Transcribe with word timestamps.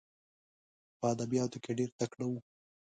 په 0.99 1.05
ادبیاتو 1.13 1.57
کې 1.63 1.71
ډېر 1.79 1.89
تکړه 1.99 2.25
وو. 2.29 2.39